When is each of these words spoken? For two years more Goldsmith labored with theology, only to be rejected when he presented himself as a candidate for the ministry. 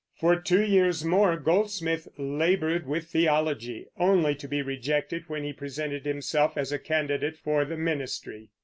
For 0.19 0.35
two 0.35 0.63
years 0.63 1.05
more 1.05 1.37
Goldsmith 1.37 2.07
labored 2.17 2.87
with 2.87 3.09
theology, 3.09 3.85
only 3.99 4.33
to 4.33 4.47
be 4.47 4.63
rejected 4.63 5.25
when 5.27 5.43
he 5.43 5.53
presented 5.53 6.07
himself 6.07 6.57
as 6.57 6.71
a 6.71 6.79
candidate 6.79 7.37
for 7.37 7.65
the 7.65 7.77
ministry. 7.77 8.49